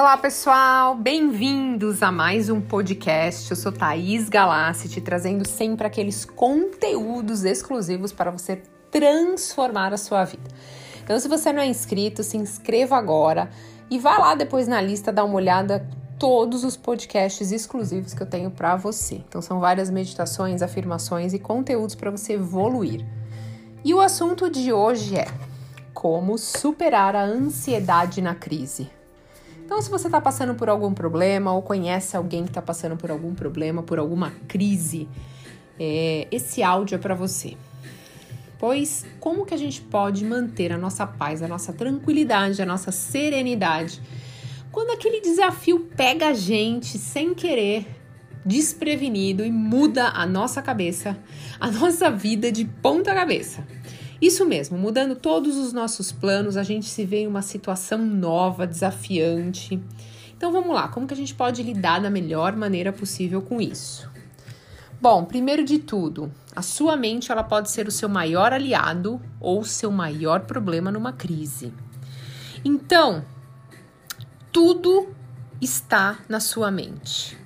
[0.00, 0.94] Olá, pessoal!
[0.94, 3.50] Bem-vindos a mais um podcast.
[3.50, 10.24] Eu sou Thaís Galassi, te trazendo sempre aqueles conteúdos exclusivos para você transformar a sua
[10.24, 10.48] vida.
[11.02, 13.50] Então, se você não é inscrito, se inscreva agora
[13.90, 15.84] e vá lá depois na lista dar uma olhada
[16.16, 19.16] todos os podcasts exclusivos que eu tenho para você.
[19.16, 23.04] Então, são várias meditações, afirmações e conteúdos para você evoluir.
[23.84, 25.26] E o assunto de hoje é
[25.92, 28.96] como superar a ansiedade na crise.
[29.68, 33.10] Então, se você está passando por algum problema ou conhece alguém que está passando por
[33.10, 35.06] algum problema, por alguma crise,
[35.78, 37.54] é, esse áudio é para você.
[38.58, 42.90] Pois como que a gente pode manter a nossa paz, a nossa tranquilidade, a nossa
[42.90, 44.00] serenidade
[44.72, 47.86] quando aquele desafio pega a gente sem querer,
[48.46, 51.14] desprevenido e muda a nossa cabeça,
[51.60, 53.66] a nossa vida de ponta cabeça?
[54.20, 58.66] Isso mesmo, mudando todos os nossos planos, a gente se vê em uma situação nova,
[58.66, 59.80] desafiante.
[60.36, 64.10] Então vamos lá, como que a gente pode lidar da melhor maneira possível com isso?
[65.00, 69.60] Bom, primeiro de tudo, a sua mente ela pode ser o seu maior aliado ou
[69.60, 71.72] o seu maior problema numa crise.
[72.64, 73.24] Então,
[74.50, 75.14] tudo
[75.60, 77.38] está na sua mente.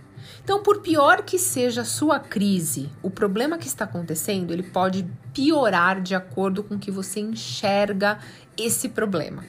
[0.45, 5.09] Então, por pior que seja a sua crise, o problema que está acontecendo, ele pode
[5.33, 8.19] piorar de acordo com que você enxerga
[8.57, 9.45] esse problema.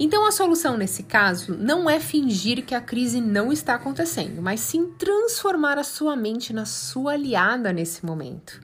[0.00, 4.58] Então, a solução nesse caso não é fingir que a crise não está acontecendo, mas
[4.58, 8.60] sim transformar a sua mente na sua aliada nesse momento.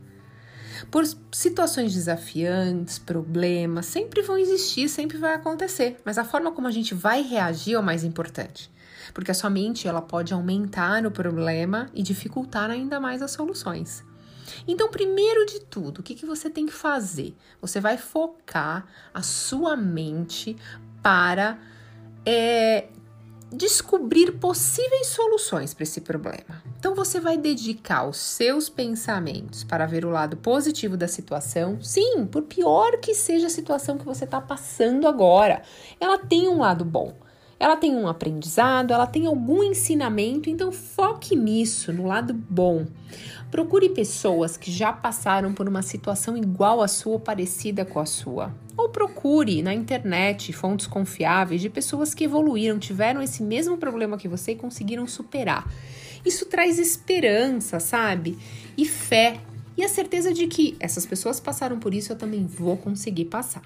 [0.91, 6.73] Por situações desafiantes, problemas, sempre vão existir, sempre vai acontecer, mas a forma como a
[6.73, 8.69] gente vai reagir é o mais importante
[9.13, 14.05] porque a sua mente ela pode aumentar o problema e dificultar ainda mais as soluções.
[14.67, 17.37] Então, primeiro de tudo, o que, que você tem que fazer?
[17.61, 20.57] Você vai focar a sua mente
[21.03, 21.59] para
[22.25, 22.89] é,
[23.53, 26.63] descobrir possíveis soluções para esse problema.
[26.79, 31.81] Então, você vai dedicar os seus pensamentos para ver o lado positivo da situação.
[31.83, 35.63] Sim, por pior que seja a situação que você está passando agora,
[36.01, 37.28] ela tem um lado bom
[37.61, 42.87] ela tem um aprendizado, ela tem algum ensinamento, então foque nisso, no lado bom.
[43.51, 48.07] Procure pessoas que já passaram por uma situação igual à sua ou parecida com a
[48.07, 48.55] sua.
[48.77, 54.29] Ou procure na internet fontes confiáveis de pessoas que evoluíram, tiveram esse mesmo problema que
[54.29, 55.69] você e conseguiram superar.
[56.25, 58.39] Isso traz esperança, sabe?
[58.77, 59.41] E fé.
[59.77, 63.63] E a certeza de que essas pessoas passaram por isso, eu também vou conseguir passar.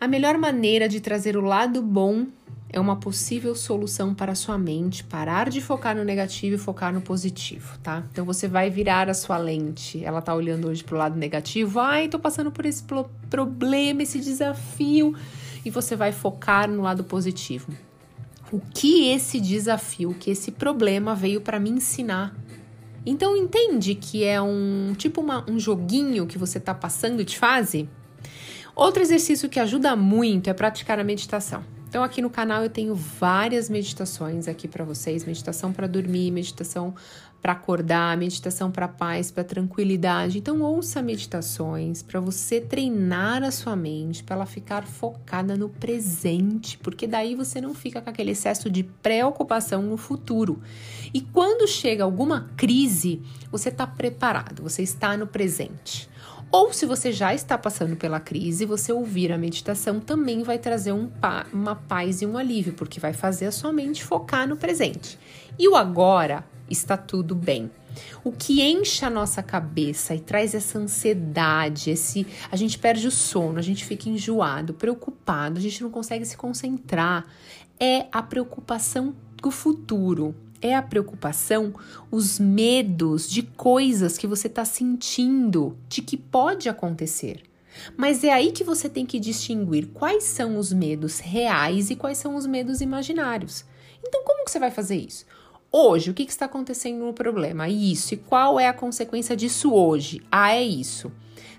[0.00, 2.26] A melhor maneira de trazer o lado bom
[2.74, 6.92] é uma possível solução para a sua mente parar de focar no negativo e focar
[6.92, 8.02] no positivo, tá?
[8.10, 10.04] Então você vai virar a sua lente.
[10.04, 11.78] Ela tá olhando hoje pro lado negativo.
[11.78, 12.82] Ai, tô passando por esse
[13.30, 15.14] problema, esse desafio.
[15.64, 17.72] E você vai focar no lado positivo.
[18.50, 22.34] O que esse desafio, que esse problema veio para me ensinar?
[23.06, 27.88] Então entende que é um tipo uma, um joguinho que você tá passando de fase?
[28.74, 31.62] Outro exercício que ajuda muito é praticar a meditação.
[31.94, 36.92] Então aqui no canal eu tenho várias meditações aqui para vocês, meditação para dormir, meditação
[37.40, 40.38] para acordar, meditação para paz, para tranquilidade.
[40.38, 46.76] Então ouça meditações para você treinar a sua mente, para ela ficar focada no presente,
[46.78, 50.60] porque daí você não fica com aquele excesso de preocupação no futuro.
[51.14, 53.22] E quando chega alguma crise,
[53.52, 56.12] você está preparado, você está no presente.
[56.56, 60.92] Ou se você já está passando pela crise, você ouvir a meditação também vai trazer
[60.92, 64.56] um pa uma paz e um alívio, porque vai fazer a sua mente focar no
[64.56, 65.18] presente.
[65.58, 67.68] E o agora está tudo bem.
[68.22, 73.10] O que enche a nossa cabeça e traz essa ansiedade, esse a gente perde o
[73.10, 77.26] sono, a gente fica enjoado, preocupado, a gente não consegue se concentrar,
[77.80, 80.32] é a preocupação do futuro
[80.64, 81.74] é a preocupação,
[82.10, 87.42] os medos de coisas que você está sentindo, de que pode acontecer.
[87.98, 92.16] Mas é aí que você tem que distinguir quais são os medos reais e quais
[92.16, 93.62] são os medos imaginários.
[94.02, 95.26] Então, como que você vai fazer isso?
[95.70, 97.68] Hoje, o que, que está acontecendo no problema?
[97.68, 98.14] Isso.
[98.14, 100.22] E qual é a consequência disso hoje?
[100.32, 101.12] Ah, é isso.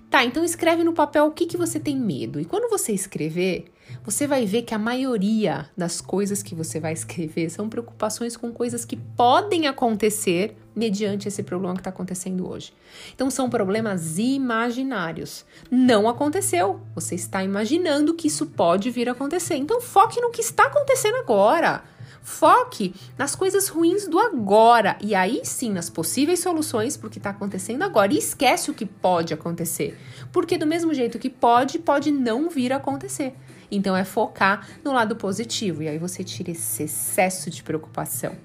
[0.10, 2.40] Tá, então escreve no papel o que, que você tem medo.
[2.40, 3.66] E quando você escrever,
[4.04, 8.52] você vai ver que a maioria das coisas que você vai escrever são preocupações com
[8.52, 12.74] coisas que podem acontecer mediante esse problema que está acontecendo hoje.
[13.14, 15.46] Então, são problemas imaginários.
[15.72, 16.82] Não aconteceu.
[16.94, 19.56] Você está imaginando que isso pode vir a acontecer.
[19.56, 21.84] Então, foque no que está acontecendo agora.
[22.26, 27.20] Foque nas coisas ruins do agora e aí sim nas possíveis soluções para o que
[27.20, 29.96] está acontecendo agora e esquece o que pode acontecer,
[30.32, 33.36] porque do mesmo jeito que pode, pode não vir a acontecer.
[33.70, 38.36] Então é focar no lado positivo e aí você tira esse excesso de preocupação.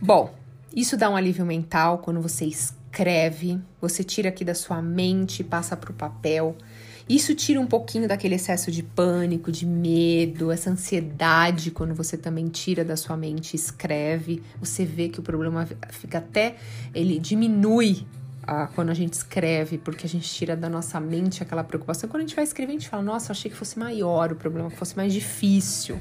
[0.00, 0.32] Bom,
[0.72, 2.44] isso dá um alívio mental quando você
[2.98, 6.56] escreve, você tira aqui da sua mente, passa para o papel.
[7.08, 12.48] Isso tira um pouquinho daquele excesso de pânico, de medo, essa ansiedade quando você também
[12.48, 14.42] tira da sua mente escreve.
[14.58, 16.56] Você vê que o problema fica até
[16.92, 18.04] ele diminui
[18.42, 22.10] ah, quando a gente escreve, porque a gente tira da nossa mente aquela preocupação.
[22.10, 24.70] Quando a gente vai escrever, a gente fala: Nossa, achei que fosse maior o problema,
[24.70, 26.00] que fosse mais difícil.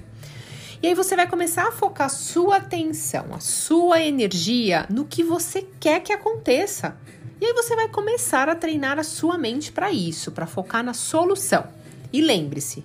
[0.82, 5.68] E aí você vai começar a focar sua atenção, a sua energia no que você
[5.80, 6.96] quer que aconteça.
[7.42, 10.94] E aí você vai começar a treinar a sua mente para isso, para focar na
[10.94, 11.66] solução.
[12.14, 12.84] E lembre-se,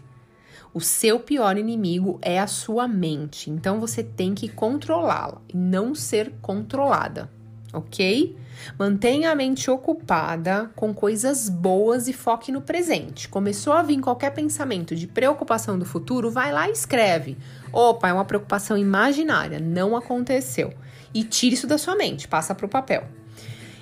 [0.73, 5.95] o seu pior inimigo é a sua mente, então você tem que controlá-la e não
[5.95, 7.31] ser controlada,
[7.73, 8.37] ok?
[8.79, 13.29] Mantenha a mente ocupada com coisas boas e foque no presente.
[13.29, 17.37] Começou a vir qualquer pensamento de preocupação do futuro, vai lá e escreve.
[17.73, 20.73] Opa, é uma preocupação imaginária, não aconteceu.
[21.15, 23.05] E tire isso da sua mente, passa para o papel.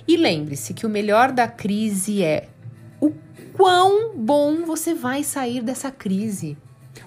[0.06, 2.48] E lembre-se que o melhor da crise é
[3.00, 3.12] o
[3.52, 6.56] quão bom você vai sair dessa crise.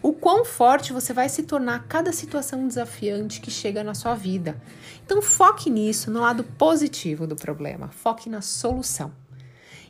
[0.03, 4.61] O quão forte você vai se tornar cada situação desafiante que chega na sua vida.
[5.05, 9.13] Então foque nisso, no lado positivo do problema, foque na solução.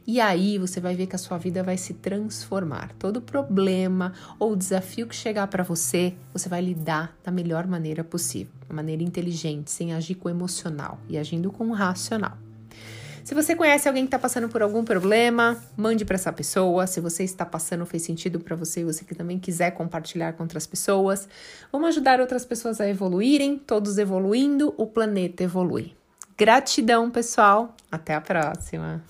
[0.05, 2.93] E aí você vai ver que a sua vida vai se transformar.
[2.99, 8.53] Todo problema ou desafio que chegar para você, você vai lidar da melhor maneira possível,
[8.69, 12.37] de maneira inteligente, sem agir com emocional e agindo com racional.
[13.23, 16.85] Se você conhece alguém que está passando por algum problema, mande para essa pessoa.
[16.85, 20.43] Se você está passando, fez sentido para você e você que também quiser compartilhar com
[20.43, 21.29] outras pessoas.
[21.71, 25.95] Vamos ajudar outras pessoas a evoluírem, todos evoluindo, o planeta evolui.
[26.37, 27.73] Gratidão, pessoal.
[27.89, 29.01] Até a próxima.